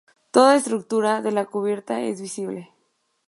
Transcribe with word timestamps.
Toda 0.31 0.53
la 0.53 0.57
estructura 0.57 1.21
de 1.21 1.31
la 1.31 1.45
cubierta 1.45 2.01
es 2.01 2.19
visible. 2.21 2.73